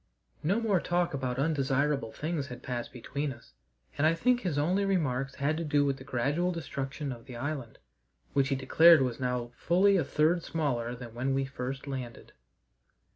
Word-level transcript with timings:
No 0.41 0.59
more 0.59 0.79
talk 0.79 1.13
about 1.13 1.37
undesirable 1.37 2.11
things 2.11 2.47
had 2.47 2.63
passed 2.63 2.91
between 2.91 3.31
us, 3.31 3.53
and 3.99 4.07
I 4.07 4.15
think 4.15 4.39
his 4.41 4.57
only 4.57 4.83
remarks 4.83 5.35
had 5.35 5.57
to 5.57 5.63
do 5.63 5.85
with 5.85 5.97
the 5.97 6.03
gradual 6.03 6.51
destruction 6.51 7.11
of 7.11 7.25
the 7.27 7.35
island, 7.35 7.77
which 8.33 8.47
he 8.47 8.55
declared 8.55 9.03
was 9.03 9.19
now 9.19 9.51
fully 9.55 9.97
a 9.97 10.03
third 10.03 10.41
smaller 10.41 10.95
than 10.95 11.13
when 11.13 11.35
we 11.35 11.45
first 11.45 11.85
landed. 11.85 12.33